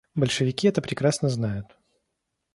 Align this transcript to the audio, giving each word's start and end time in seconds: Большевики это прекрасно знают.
Большевики 0.15 0.67
это 0.67 0.81
прекрасно 0.81 1.29
знают. 1.29 1.77